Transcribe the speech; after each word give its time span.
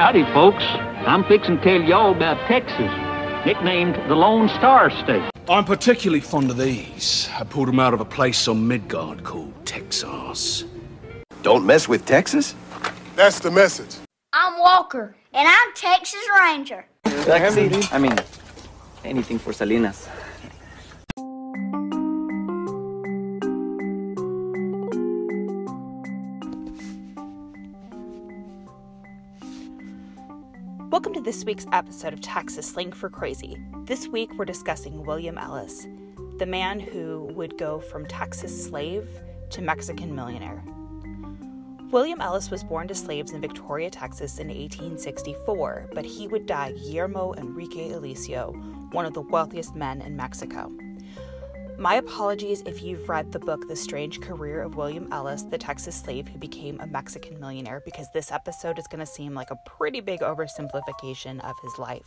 Howdy, 0.00 0.24
folks. 0.32 0.64
I'm 1.06 1.24
fixing 1.24 1.58
to 1.58 1.62
tell 1.62 1.82
y'all 1.82 2.16
about 2.16 2.38
Texas, 2.48 2.90
nicknamed 3.44 3.96
the 4.08 4.14
Lone 4.14 4.48
Star 4.48 4.88
State. 4.88 5.30
I'm 5.46 5.66
particularly 5.66 6.20
fond 6.20 6.50
of 6.50 6.56
these. 6.56 7.28
I 7.38 7.44
pulled 7.44 7.68
them 7.68 7.78
out 7.78 7.92
of 7.92 8.00
a 8.00 8.06
place 8.06 8.48
on 8.48 8.66
Midgard 8.66 9.24
called 9.24 9.52
Texas. 9.66 10.64
Don't 11.42 11.66
mess 11.66 11.86
with 11.86 12.06
Texas? 12.06 12.54
That's 13.14 13.40
the 13.40 13.50
message. 13.50 13.96
I'm 14.32 14.58
Walker, 14.58 15.14
and 15.34 15.46
I'm 15.46 15.74
Texas 15.74 16.26
Ranger. 16.40 16.86
Taxi. 17.04 17.70
I 17.92 17.98
mean, 17.98 18.16
anything 19.04 19.38
for 19.38 19.52
Salinas. 19.52 20.08
To 31.20 31.24
this 31.24 31.44
week's 31.44 31.66
episode 31.70 32.14
of 32.14 32.22
Texas 32.22 32.66
Slang 32.66 32.92
for 32.92 33.10
Crazy. 33.10 33.58
This 33.84 34.08
week 34.08 34.30
we're 34.38 34.46
discussing 34.46 35.04
William 35.04 35.36
Ellis, 35.36 35.86
the 36.38 36.46
man 36.46 36.80
who 36.80 37.24
would 37.34 37.58
go 37.58 37.78
from 37.78 38.06
Texas 38.06 38.64
slave 38.64 39.06
to 39.50 39.60
Mexican 39.60 40.14
millionaire. 40.14 40.64
William 41.90 42.22
Ellis 42.22 42.50
was 42.50 42.64
born 42.64 42.88
to 42.88 42.94
slaves 42.94 43.32
in 43.32 43.42
Victoria, 43.42 43.90
Texas 43.90 44.38
in 44.38 44.48
1864, 44.48 45.90
but 45.92 46.06
he 46.06 46.26
would 46.26 46.46
die 46.46 46.72
Guillermo 46.72 47.34
Enrique 47.34 47.90
Eliseo, 47.90 48.54
one 48.94 49.04
of 49.04 49.12
the 49.12 49.20
wealthiest 49.20 49.76
men 49.76 50.00
in 50.00 50.16
Mexico. 50.16 50.72
My 51.80 51.94
apologies 51.94 52.62
if 52.66 52.82
you've 52.82 53.08
read 53.08 53.32
the 53.32 53.38
book 53.38 53.66
The 53.66 53.74
Strange 53.74 54.20
Career 54.20 54.60
of 54.60 54.76
William 54.76 55.10
Ellis, 55.10 55.44
the 55.44 55.56
Texas 55.56 55.96
slave 55.96 56.28
who 56.28 56.38
became 56.38 56.78
a 56.78 56.86
Mexican 56.86 57.40
millionaire, 57.40 57.80
because 57.86 58.06
this 58.12 58.30
episode 58.30 58.78
is 58.78 58.86
going 58.86 59.00
to 59.00 59.06
seem 59.06 59.32
like 59.32 59.50
a 59.50 59.58
pretty 59.64 60.00
big 60.00 60.20
oversimplification 60.20 61.40
of 61.40 61.56
his 61.62 61.78
life. 61.78 62.06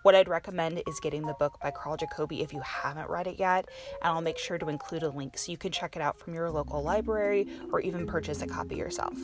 What 0.00 0.14
I'd 0.14 0.28
recommend 0.28 0.82
is 0.86 0.98
getting 0.98 1.26
the 1.26 1.34
book 1.34 1.60
by 1.60 1.72
Karl 1.72 1.98
Jacoby 1.98 2.40
if 2.40 2.54
you 2.54 2.60
haven't 2.60 3.10
read 3.10 3.26
it 3.26 3.38
yet, 3.38 3.68
and 4.00 4.14
I'll 4.14 4.22
make 4.22 4.38
sure 4.38 4.56
to 4.56 4.70
include 4.70 5.02
a 5.02 5.10
link 5.10 5.36
so 5.36 5.52
you 5.52 5.58
can 5.58 5.72
check 5.72 5.94
it 5.94 6.00
out 6.00 6.18
from 6.18 6.32
your 6.32 6.50
local 6.50 6.82
library 6.82 7.48
or 7.70 7.80
even 7.80 8.06
purchase 8.06 8.40
a 8.40 8.46
copy 8.46 8.76
yourself. 8.76 9.18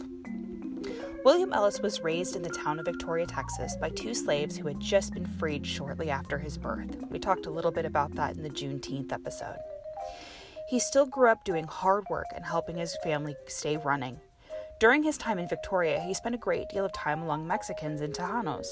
William 1.25 1.55
Ellis 1.55 1.81
was 1.81 2.03
raised 2.03 2.37
in 2.37 2.43
the 2.43 2.51
town 2.51 2.79
of 2.79 2.85
Victoria, 2.85 3.25
Texas, 3.25 3.75
by 3.81 3.89
two 3.89 4.13
slaves 4.13 4.59
who 4.59 4.69
had 4.69 4.81
just 4.81 5.15
been 5.15 5.27
freed 5.27 5.67
shortly 5.67 6.11
after 6.11 6.37
his 6.37 6.59
birth. 6.59 6.95
We 7.09 7.19
talked 7.19 7.47
a 7.47 7.51
little 7.51 7.73
bit 7.73 7.87
about 7.87 8.15
that 8.17 8.37
in 8.37 8.43
the 8.43 8.51
Juneteenth 8.51 9.13
episode. 9.13 9.57
He 10.69 10.79
still 10.79 11.07
grew 11.07 11.31
up 11.31 11.45
doing 11.45 11.67
hard 11.67 12.05
work 12.11 12.27
and 12.35 12.45
helping 12.45 12.77
his 12.77 12.97
family 13.03 13.37
stay 13.47 13.77
running. 13.77 14.21
During 14.81 15.03
his 15.03 15.19
time 15.19 15.39
in 15.39 15.49
Victoria, 15.49 15.99
he 16.01 16.15
spent 16.15 16.37
a 16.37 16.39
great 16.39 16.69
deal 16.69 16.85
of 16.85 16.93
time 16.93 17.23
among 17.23 17.47
Mexicans 17.47 18.01
and 18.01 18.15
Tejanos. 18.15 18.69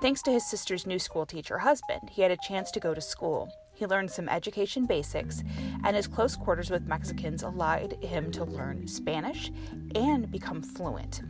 Thanks 0.00 0.22
to 0.22 0.30
his 0.30 0.48
sister's 0.48 0.86
new 0.86 0.98
school 0.98 1.26
teacher 1.26 1.58
husband, 1.58 2.08
he 2.10 2.22
had 2.22 2.30
a 2.30 2.38
chance 2.48 2.70
to 2.70 2.80
go 2.80 2.94
to 2.94 3.00
school. 3.02 3.52
He 3.74 3.84
learned 3.86 4.10
some 4.10 4.30
education 4.30 4.86
basics, 4.86 5.42
and 5.84 5.94
his 5.94 6.06
close 6.06 6.36
quarters 6.36 6.70
with 6.70 6.86
Mexicans 6.86 7.42
allowed 7.42 8.02
him 8.02 8.30
to 8.32 8.44
learn 8.44 8.88
Spanish 8.88 9.50
and 9.94 10.30
become 10.30 10.62
fluent. 10.62 11.20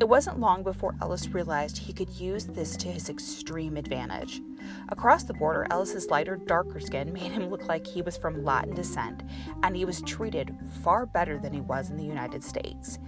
It 0.00 0.08
wasn't 0.08 0.40
long 0.40 0.62
before 0.62 0.96
Ellis 1.02 1.28
realized 1.28 1.76
he 1.76 1.92
could 1.92 2.08
use 2.08 2.46
this 2.46 2.74
to 2.78 2.88
his 2.88 3.10
extreme 3.10 3.76
advantage. 3.76 4.40
Across 4.88 5.24
the 5.24 5.34
border, 5.34 5.66
Ellis's 5.70 6.08
lighter, 6.08 6.36
darker 6.36 6.80
skin 6.80 7.12
made 7.12 7.32
him 7.32 7.50
look 7.50 7.68
like 7.68 7.86
he 7.86 8.00
was 8.00 8.16
from 8.16 8.42
Latin 8.42 8.74
descent, 8.74 9.22
and 9.62 9.76
he 9.76 9.84
was 9.84 10.00
treated 10.00 10.56
far 10.82 11.04
better 11.04 11.36
than 11.36 11.52
he 11.52 11.60
was 11.60 11.90
in 11.90 11.98
the 11.98 12.02
United 12.02 12.42
States. 12.42 12.98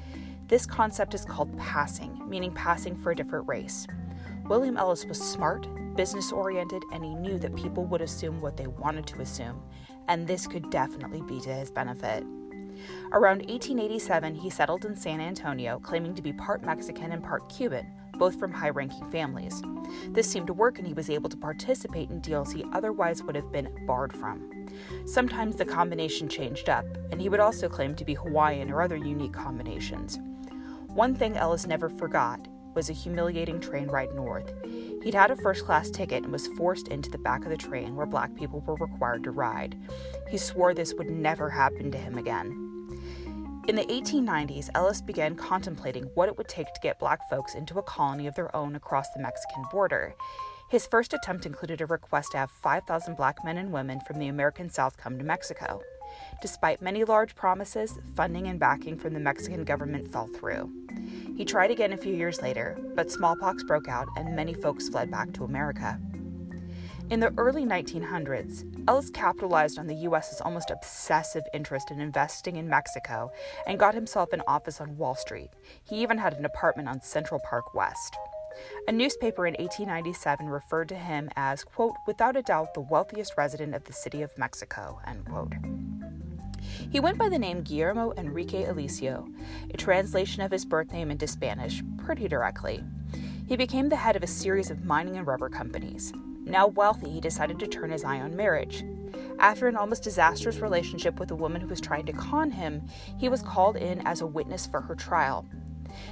This 0.49 0.67
concept 0.67 1.15
is 1.15 1.25
called 1.25 1.57
passing, 1.57 2.29
meaning 2.29 2.53
passing 2.53 2.95
for 2.95 3.13
a 3.13 3.17
different 3.17 3.49
race. 3.49 3.87
William 4.45 4.77
Ellis 4.77 5.07
was 5.07 5.19
smart, 5.19 5.67
business 5.97 6.31
oriented, 6.31 6.83
and 6.93 7.03
he 7.03 7.15
knew 7.15 7.39
that 7.39 7.57
people 7.57 7.87
would 7.87 8.03
assume 8.03 8.43
what 8.43 8.59
they 8.59 8.67
wanted 8.67 9.07
to 9.07 9.23
assume, 9.23 9.63
and 10.09 10.27
this 10.27 10.47
could 10.47 10.69
definitely 10.69 11.23
be 11.23 11.41
to 11.41 11.55
his 11.55 11.71
benefit. 11.71 12.23
Around 13.13 13.39
1887, 13.49 14.35
he 14.35 14.51
settled 14.51 14.85
in 14.85 14.97
San 14.97 15.21
Antonio, 15.21 15.79
claiming 15.79 16.15
to 16.15 16.23
be 16.23 16.33
part 16.33 16.63
Mexican 16.65 17.13
and 17.13 17.23
part 17.23 17.49
Cuban, 17.49 17.87
both 18.15 18.39
from 18.39 18.53
high 18.53 18.71
ranking 18.71 19.11
families. 19.11 19.63
This 20.09 20.31
seemed 20.31 20.47
to 20.47 20.53
work, 20.53 20.79
and 20.79 20.87
he 20.87 20.95
was 20.95 21.11
able 21.11 21.29
to 21.31 21.37
participate 21.37 22.11
in 22.11 22.21
deals 22.21 22.53
he 22.53 22.65
otherwise 22.73 23.23
would 23.23 23.35
have 23.35 23.53
been 23.53 23.85
barred 23.87 24.13
from. 24.13 24.69
Sometimes 25.07 25.57
the 25.57 25.65
combination 25.65 26.29
changed 26.29 26.69
up, 26.69 26.87
and 27.11 27.21
he 27.21 27.29
would 27.29 27.41
also 27.41 27.69
claim 27.69 27.95
to 27.97 28.05
be 28.05 28.15
Hawaiian 28.15 28.71
or 28.71 28.83
other 28.83 28.97
unique 28.97 29.33
combinations. 29.33 30.19
One 30.89 31.15
thing 31.15 31.37
Ellis 31.37 31.67
never 31.67 31.89
forgot 31.89 32.47
was 32.75 32.89
a 32.89 32.95
humiliating 32.95 33.61
train 33.61 33.89
ride 33.89 34.15
north. 34.15 34.53
He'd 35.03 35.15
had 35.15 35.31
a 35.31 35.37
first 35.37 35.65
class 35.65 35.91
ticket 35.91 36.23
and 36.23 36.33
was 36.33 36.47
forced 36.49 36.89
into 36.89 37.11
the 37.11 37.19
back 37.19 37.45
of 37.45 37.51
the 37.51 37.57
train 37.57 37.97
where 37.97 38.07
black 38.07 38.35
people 38.35 38.61
were 38.61 38.77
required 38.77 39.25
to 39.25 39.31
ride. 39.31 39.77
He 40.31 40.39
swore 40.39 40.75
this 40.75 40.95
would 40.95 41.11
never 41.11 41.51
happen 41.51 41.91
to 41.91 41.99
him 41.99 42.19
again. 42.19 42.72
In 43.69 43.77
the 43.77 43.85
1890s, 43.85 44.71
Ellis 44.75 45.01
began 45.01 45.37
contemplating 45.37 46.11
what 46.15 46.29
it 46.29 46.37
would 46.37 46.49
take 46.49 46.67
to 46.75 46.81
get 46.83 46.99
black 46.99 47.21
folks 47.31 47.55
into 47.55 47.79
a 47.79 47.83
colony 47.83 48.27
of 48.27 48.35
their 48.35 48.55
own 48.57 48.75
across 48.75 49.09
the 49.11 49.23
Mexican 49.23 49.63
border. 49.71 50.17
His 50.69 50.87
first 50.87 51.15
attempt 51.15 51.47
included 51.47 51.81
a 51.81 51.87
request 51.87 52.33
to 52.33 52.39
have 52.39 52.51
5,000 52.51 53.17
black 53.17 53.45
men 53.45 53.59
and 53.59 53.71
women 53.71 54.01
from 54.01 54.19
the 54.19 54.27
American 54.27 54.69
South 54.69 54.97
come 54.97 55.17
to 55.17 55.25
Mexico. 55.25 55.81
Despite 56.41 56.83
many 56.83 57.05
large 57.05 57.37
promises, 57.37 58.01
funding 58.17 58.49
and 58.49 58.59
backing 58.59 58.99
from 58.99 59.15
the 59.15 59.21
Mexican 59.21 59.65
government 59.65 60.11
fell 60.11 60.27
through. 60.27 60.69
He 61.37 61.45
tried 61.45 61.71
again 61.71 61.93
a 61.93 61.97
few 61.97 62.15
years 62.15 62.43
later, 62.43 62.77
but 62.97 63.13
smallpox 63.13 63.63
broke 63.63 63.89
out 63.89 64.09
and 64.17 64.35
many 64.35 64.55
folks 64.55 64.89
fled 64.89 65.09
back 65.09 65.33
to 65.35 65.45
America. 65.45 66.01
In 67.13 67.21
the 67.21 67.35
early 67.37 67.67
1900s, 67.67 68.65
Ellis 68.89 69.11
capitalized 69.11 69.79
on 69.79 69.87
the 69.87 69.97
U.S.'s 69.97 70.41
almost 70.41 70.71
obsessive 70.71 71.43
interest 71.53 71.91
in 71.91 72.01
investing 72.01 72.57
in 72.57 72.71
Mexico 72.71 73.31
and 73.67 73.79
got 73.79 73.95
himself 73.95 74.33
an 74.33 74.41
office 74.47 74.81
on 74.81 74.97
Wall 74.97 75.15
Street. 75.15 75.51
He 75.85 75.97
even 75.97 76.17
had 76.17 76.33
an 76.33 76.47
apartment 76.47 76.89
on 76.89 77.03
Central 77.03 77.39
Park 77.41 77.75
West. 77.75 78.17
A 78.89 78.93
newspaper 78.93 79.47
in 79.47 79.53
1897 79.59 80.49
referred 80.49 80.89
to 80.89 80.95
him 80.95 81.29
as, 81.37 81.65
quote, 81.65 81.97
without 82.07 82.35
a 82.35 82.41
doubt 82.41 82.73
the 82.73 82.81
wealthiest 82.81 83.35
resident 83.37 83.75
of 83.75 83.85
the 83.85 83.93
city 83.93 84.23
of 84.23 84.39
Mexico, 84.39 84.99
end 85.07 85.27
quote. 85.27 85.53
He 86.91 86.99
went 86.99 87.19
by 87.19 87.29
the 87.29 87.39
name 87.39 87.61
Guillermo 87.61 88.15
Enrique 88.17 88.65
Eliseo, 88.65 89.31
a 89.69 89.77
translation 89.77 90.41
of 90.41 90.51
his 90.51 90.65
birth 90.65 90.91
name 90.91 91.11
into 91.11 91.27
Spanish, 91.27 91.83
pretty 91.99 92.27
directly. 92.27 92.83
He 93.47 93.57
became 93.59 93.91
the 93.91 93.97
head 93.97 94.17
of 94.17 94.23
a 94.23 94.27
series 94.27 94.71
of 94.71 94.87
mining 94.87 95.19
and 95.19 95.27
rubber 95.27 95.51
companies. 95.51 96.11
Now 96.45 96.67
wealthy, 96.67 97.11
he 97.11 97.21
decided 97.21 97.59
to 97.61 97.67
turn 97.67 97.91
his 97.91 98.05
eye 98.05 98.21
on 98.21 98.37
marriage. 98.37 98.85
After 99.39 99.69
an 99.69 99.77
almost 99.77 100.03
disastrous 100.03 100.59
relationship 100.59 101.19
with 101.19 101.31
a 101.31 101.37
woman 101.37 101.61
who 101.61 101.69
was 101.69 101.81
trying 101.81 102.07
to 102.07 102.13
con 102.13 102.51
him, 102.51 102.83
he 103.19 103.29
was 103.29 103.43
called 103.43 103.77
in 103.77 104.07
as 104.07 104.21
a 104.21 104.27
witness 104.27 104.67
for 104.67 104.81
her 104.81 104.95
trial. 104.95 105.47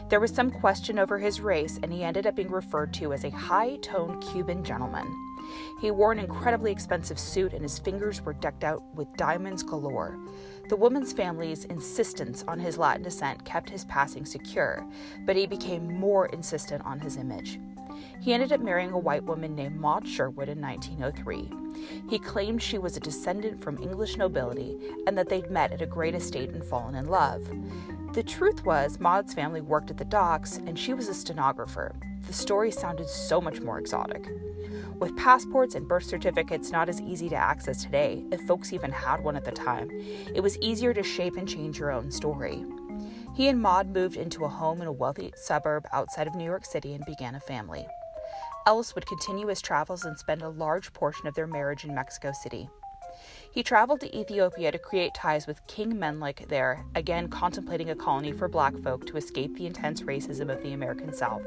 There 0.09 0.21
was 0.21 0.31
some 0.31 0.51
question 0.51 0.99
over 0.99 1.19
his 1.19 1.41
race, 1.41 1.79
and 1.83 1.93
he 1.93 2.05
ended 2.05 2.27
up 2.27 2.37
being 2.37 2.51
referred 2.51 2.93
to 2.95 3.13
as 3.13 3.25
a 3.25 3.31
high 3.31 3.77
toned 3.77 4.23
Cuban 4.23 4.63
gentleman. 4.63 5.07
He 5.81 5.91
wore 5.91 6.13
an 6.13 6.19
incredibly 6.19 6.71
expensive 6.71 7.19
suit, 7.19 7.53
and 7.53 7.63
his 7.63 7.79
fingers 7.79 8.23
were 8.23 8.35
decked 8.35 8.63
out 8.63 8.83
with 8.95 9.17
diamonds 9.17 9.63
galore. 9.63 10.19
The 10.69 10.77
woman's 10.77 11.13
family's 11.13 11.65
insistence 11.65 12.45
on 12.47 12.61
his 12.61 12.79
Latin 12.79 13.03
descent 13.03 13.45
kept 13.45 13.71
his 13.71 13.85
passing 13.87 14.25
secure, 14.25 14.87
but 15.27 15.37
he 15.37 15.47
became 15.47 15.99
more 15.99 16.27
insistent 16.27 16.85
on 16.85 17.01
his 17.01 17.17
image. 17.17 17.59
He 18.21 18.33
ended 18.33 18.53
up 18.53 18.61
marrying 18.61 18.93
a 18.93 18.99
white 18.99 19.25
woman 19.25 19.55
named 19.55 19.77
Maud 19.77 20.07
Sherwood 20.07 20.49
in 20.49 20.61
1903. 20.61 21.51
He 22.09 22.19
claimed 22.19 22.63
she 22.63 22.79
was 22.79 22.97
a 22.97 23.01
descendant 23.01 23.63
from 23.63 23.83
English 23.83 24.17
nobility 24.17 24.77
and 25.07 25.17
that 25.17 25.29
they'd 25.29 25.51
met 25.51 25.73
at 25.73 25.83
a 25.83 25.87
great 25.87 26.15
estate 26.15 26.51
and 26.51 26.65
fallen 26.65 26.95
in 26.95 27.09
love. 27.09 27.49
The 28.13 28.23
truth 28.23 28.65
was, 28.65 28.99
Maud's 28.99 29.35
family 29.35 29.61
worked 29.61 29.91
at 29.91 29.97
the 29.97 30.05
docks 30.05 30.57
and 30.57 30.79
she 30.79 30.95
was 30.95 31.09
a 31.09 31.15
stenographer. 31.15 31.95
The 32.27 32.33
story 32.33 32.71
sounded 32.71 33.09
so 33.09 33.41
much 33.41 33.61
more 33.61 33.79
exotic. 33.79 34.29
With 34.99 35.17
passports 35.17 35.75
and 35.75 35.89
birth 35.89 36.05
certificates 36.05 36.71
not 36.71 36.89
as 36.89 37.01
easy 37.01 37.29
to 37.31 37.37
access 37.37 37.83
today, 37.83 38.23
if 38.31 38.41
folks 38.43 38.73
even 38.73 38.93
had 38.93 39.25
one 39.25 39.37
at 39.37 39.45
the 39.45 39.51
time, 39.51 39.91
it 40.35 40.43
was 40.43 40.59
easier 40.59 40.93
to 40.93 41.03
shape 41.03 41.37
and 41.37 41.49
change 41.49 41.79
your 41.79 41.91
own 41.91 42.11
story. 42.11 42.65
He 43.41 43.49
and 43.49 43.63
Maud 43.63 43.89
moved 43.89 44.19
into 44.19 44.45
a 44.45 44.51
home 44.51 44.83
in 44.83 44.87
a 44.87 44.93
wealthy 44.93 45.33
suburb 45.35 45.87
outside 45.95 46.27
of 46.27 46.35
New 46.35 46.45
York 46.45 46.67
City 46.67 46.93
and 46.93 47.03
began 47.07 47.35
a 47.35 47.41
family. 47.41 47.87
Ellis 48.67 48.95
would 48.95 49.07
continue 49.07 49.47
his 49.47 49.63
travels 49.63 50.05
and 50.05 50.19
spend 50.19 50.43
a 50.43 50.51
large 50.51 50.93
portion 50.93 51.27
of 51.27 51.35
their 51.35 51.47
marriage 51.47 51.87
in 51.87 51.95
Mexico 51.95 52.33
City. 52.33 52.69
He 53.51 53.63
traveled 53.63 54.01
to 54.01 54.15
Ethiopia 54.15 54.71
to 54.71 54.79
create 54.79 55.15
ties 55.15 55.47
with 55.47 55.67
King 55.67 55.99
Menelik 55.99 56.49
there, 56.51 56.85
again 56.95 57.29
contemplating 57.29 57.89
a 57.89 57.97
colony 57.97 58.33
for 58.33 58.47
black 58.47 58.77
folk 58.83 59.07
to 59.07 59.17
escape 59.17 59.57
the 59.57 59.65
intense 59.65 60.03
racism 60.03 60.53
of 60.53 60.63
the 60.63 60.75
American 60.75 61.15
South. 61.15 61.41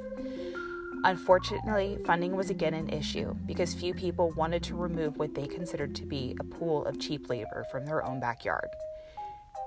Unfortunately, 1.04 2.00
funding 2.08 2.36
was 2.36 2.50
again 2.50 2.74
an 2.74 2.90
issue 2.90 3.36
because 3.46 3.76
few 3.76 3.94
people 3.94 4.34
wanted 4.36 4.64
to 4.64 4.76
remove 4.76 5.18
what 5.18 5.36
they 5.36 5.46
considered 5.46 5.94
to 5.94 6.08
be 6.08 6.36
a 6.40 6.44
pool 6.44 6.86
of 6.86 7.00
cheap 7.00 7.30
labor 7.30 7.64
from 7.70 7.86
their 7.86 8.04
own 8.04 8.20
backyard. 8.20 8.70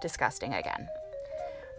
Disgusting 0.02 0.54
again. 0.54 0.88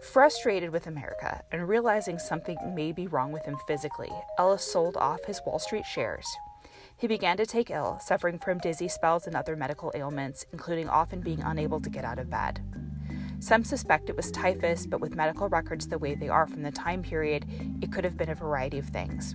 Frustrated 0.00 0.70
with 0.70 0.86
America 0.86 1.42
and 1.50 1.68
realizing 1.68 2.18
something 2.18 2.56
may 2.74 2.92
be 2.92 3.08
wrong 3.08 3.32
with 3.32 3.44
him 3.44 3.56
physically, 3.66 4.10
Ellis 4.38 4.62
sold 4.62 4.96
off 4.96 5.24
his 5.24 5.40
Wall 5.44 5.58
Street 5.58 5.84
shares. 5.84 6.26
He 6.96 7.08
began 7.08 7.36
to 7.36 7.46
take 7.46 7.70
ill, 7.70 7.98
suffering 8.00 8.38
from 8.38 8.58
dizzy 8.58 8.88
spells 8.88 9.26
and 9.26 9.34
other 9.34 9.56
medical 9.56 9.92
ailments, 9.94 10.46
including 10.52 10.88
often 10.88 11.20
being 11.20 11.40
unable 11.42 11.80
to 11.80 11.90
get 11.90 12.04
out 12.04 12.18
of 12.18 12.30
bed. 12.30 12.60
Some 13.40 13.64
suspect 13.64 14.08
it 14.08 14.16
was 14.16 14.30
typhus, 14.30 14.86
but 14.86 15.00
with 15.00 15.16
medical 15.16 15.48
records 15.48 15.88
the 15.88 15.98
way 15.98 16.14
they 16.14 16.28
are 16.28 16.46
from 16.46 16.62
the 16.62 16.72
time 16.72 17.02
period, 17.02 17.44
it 17.82 17.92
could 17.92 18.04
have 18.04 18.16
been 18.16 18.30
a 18.30 18.34
variety 18.34 18.78
of 18.78 18.86
things. 18.86 19.34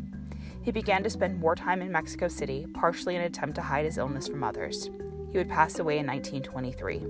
He 0.62 0.72
began 0.72 1.04
to 1.04 1.10
spend 1.10 1.40
more 1.40 1.56
time 1.56 1.82
in 1.82 1.92
Mexico 1.92 2.30
City, 2.30 2.66
partially 2.74 3.16
in 3.16 3.22
an 3.22 3.28
attempt 3.28 3.56
to 3.56 3.62
hide 3.62 3.86
his 3.86 3.98
illness 3.98 4.30
from 4.30 4.44
others. 4.44 4.90
He 5.32 5.38
would 5.38 5.50
pass 5.50 5.80
away 5.80 6.00
in 6.00 6.08
1923. 6.08 7.06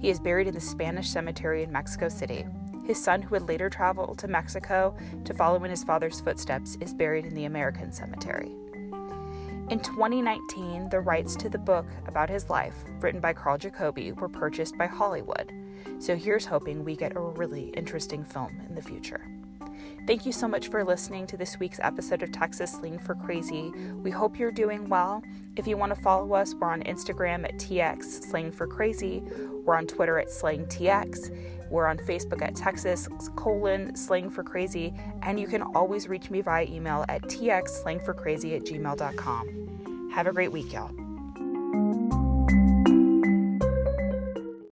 He 0.00 0.10
is 0.10 0.20
buried 0.20 0.48
in 0.48 0.54
the 0.54 0.60
Spanish 0.60 1.08
cemetery 1.08 1.62
in 1.62 1.72
Mexico 1.72 2.08
City. 2.08 2.46
His 2.84 3.02
son, 3.02 3.22
who 3.22 3.30
would 3.30 3.48
later 3.48 3.70
travel 3.70 4.14
to 4.16 4.28
Mexico 4.28 4.94
to 5.24 5.34
follow 5.34 5.64
in 5.64 5.70
his 5.70 5.84
father's 5.84 6.20
footsteps, 6.20 6.76
is 6.80 6.92
buried 6.92 7.24
in 7.24 7.34
the 7.34 7.46
American 7.46 7.92
cemetery. 7.92 8.52
In 9.70 9.80
2019, 9.80 10.90
the 10.90 11.00
rights 11.00 11.34
to 11.36 11.48
the 11.48 11.56
book 11.56 11.86
about 12.06 12.28
his 12.28 12.50
life, 12.50 12.74
written 13.00 13.20
by 13.20 13.32
Karl 13.32 13.56
Jacoby, 13.56 14.12
were 14.12 14.28
purchased 14.28 14.76
by 14.76 14.86
Hollywood. 14.86 15.50
So 15.98 16.14
here's 16.14 16.44
hoping 16.44 16.84
we 16.84 16.96
get 16.96 17.16
a 17.16 17.20
really 17.20 17.68
interesting 17.70 18.24
film 18.24 18.60
in 18.68 18.74
the 18.74 18.82
future. 18.82 19.26
Thank 20.06 20.26
you 20.26 20.32
so 20.32 20.46
much 20.46 20.68
for 20.68 20.84
listening 20.84 21.26
to 21.28 21.36
this 21.36 21.58
week's 21.58 21.80
episode 21.82 22.22
of 22.22 22.32
Texas 22.32 22.72
Slang 22.72 22.98
for 22.98 23.14
Crazy. 23.14 23.70
We 24.02 24.10
hope 24.10 24.38
you're 24.38 24.52
doing 24.52 24.88
well. 24.88 25.22
If 25.56 25.66
you 25.66 25.76
want 25.76 25.94
to 25.94 26.00
follow 26.00 26.34
us, 26.34 26.54
we're 26.54 26.70
on 26.70 26.82
Instagram 26.82 27.44
at 27.44 27.56
TX 27.56 28.24
Slang 28.24 28.52
for 28.52 28.66
Crazy. 28.66 29.22
We're 29.64 29.76
on 29.76 29.86
Twitter 29.86 30.18
at 30.18 30.28
SlangTX. 30.28 31.70
We're 31.70 31.86
on 31.86 31.98
Facebook 31.98 32.42
at 32.42 32.54
Texas 32.54 33.08
colon 33.36 33.96
Slang 33.96 34.30
for 34.30 34.42
Crazy. 34.42 34.94
And 35.22 35.40
you 35.40 35.46
can 35.46 35.62
always 35.62 36.08
reach 36.08 36.30
me 36.30 36.40
via 36.40 36.64
email 36.66 37.04
at 37.08 37.22
txslangforcrazy 37.22 38.56
at 38.56 38.62
gmail.com. 38.64 40.10
Have 40.12 40.26
a 40.26 40.32
great 40.32 40.52
week, 40.52 40.72
y'all. 40.72 41.03